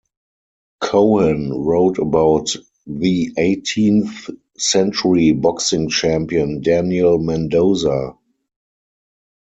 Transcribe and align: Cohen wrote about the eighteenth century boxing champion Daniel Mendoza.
Cohen 0.79 1.53
wrote 1.53 1.99
about 1.99 2.49
the 2.87 3.31
eighteenth 3.37 4.31
century 4.57 5.31
boxing 5.31 5.89
champion 5.89 6.61
Daniel 6.61 7.19
Mendoza. 7.19 8.15